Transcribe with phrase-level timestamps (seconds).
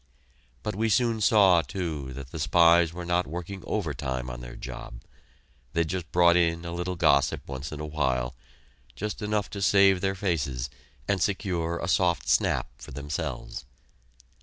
[0.63, 5.01] But we soon saw, too, that the spies were not working overtime on their job;
[5.73, 8.33] they just brought in a little gossip once in a while
[8.95, 10.71] just enough to save their faces
[11.07, 13.63] and secure a soft snap for themselves.